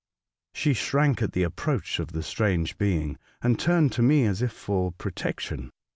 She 0.55 0.73
shrank 0.73 1.21
at 1.21 1.33
the 1.33 1.43
approach 1.43 1.99
of 1.99 2.11
the 2.11 2.23
strange 2.23 2.75
being, 2.79 3.19
and 3.43 3.59
turned 3.59 3.91
to 3.91 4.01
me 4.01 4.25
as 4.25 4.41
if 4.41 4.51
for 4.51 4.91
protection. 4.91 5.69